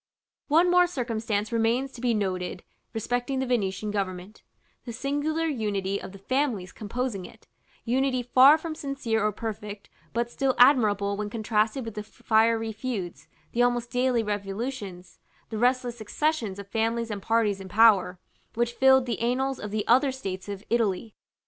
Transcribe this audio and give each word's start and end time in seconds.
§XII. 0.03 0.45
One 0.55 0.71
more 0.71 0.87
circumstance 0.87 1.51
remains 1.51 1.91
to 1.91 2.01
be 2.01 2.15
noted 2.15 2.63
respecting 2.91 3.37
the 3.37 3.45
Venetian 3.45 3.91
government, 3.91 4.41
the 4.83 4.91
singular 4.93 5.45
unity 5.45 6.01
of 6.01 6.11
the 6.11 6.17
families 6.17 6.71
composing 6.71 7.23
it, 7.25 7.45
unity 7.85 8.23
far 8.23 8.57
from 8.57 8.73
sincere 8.73 9.23
or 9.23 9.31
perfect, 9.31 9.91
but 10.11 10.31
still 10.31 10.55
admirable 10.57 11.15
when 11.17 11.29
contrasted 11.29 11.85
with 11.85 11.93
the 11.93 12.01
fiery 12.01 12.71
feuds, 12.73 13.27
the 13.51 13.61
almost 13.61 13.91
daily 13.91 14.23
revolutions, 14.23 15.19
the 15.51 15.59
restless 15.59 15.99
successions 15.99 16.57
of 16.57 16.67
families 16.67 17.11
and 17.11 17.21
parties 17.21 17.61
in 17.61 17.69
power, 17.69 18.17
which 18.55 18.73
fill 18.73 19.01
the 19.03 19.19
annals 19.19 19.59
of 19.59 19.69
the 19.69 19.85
other 19.87 20.11
states 20.11 20.49
of 20.49 20.63
Italy. 20.71 21.13